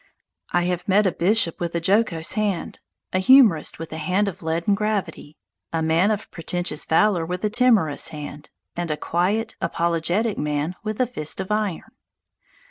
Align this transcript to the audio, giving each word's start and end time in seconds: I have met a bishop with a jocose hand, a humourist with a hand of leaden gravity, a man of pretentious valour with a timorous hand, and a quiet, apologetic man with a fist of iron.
I 0.51 0.63
have 0.63 0.87
met 0.87 1.05
a 1.05 1.11
bishop 1.11 1.59
with 1.59 1.75
a 1.75 1.79
jocose 1.79 2.31
hand, 2.31 2.79
a 3.13 3.19
humourist 3.19 3.77
with 3.77 3.93
a 3.93 3.99
hand 3.99 4.27
of 4.27 4.41
leaden 4.41 4.73
gravity, 4.73 5.37
a 5.71 5.83
man 5.83 6.09
of 6.09 6.31
pretentious 6.31 6.85
valour 6.85 7.23
with 7.23 7.45
a 7.45 7.51
timorous 7.51 8.07
hand, 8.07 8.49
and 8.75 8.89
a 8.89 8.97
quiet, 8.97 9.55
apologetic 9.61 10.39
man 10.39 10.73
with 10.83 10.99
a 10.99 11.05
fist 11.05 11.39
of 11.39 11.51
iron. 11.51 11.91